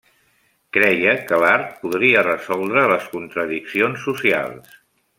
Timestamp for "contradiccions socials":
3.15-4.79